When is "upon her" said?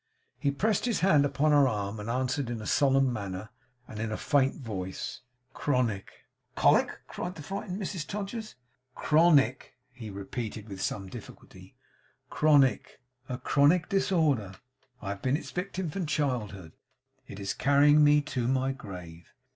1.25-1.67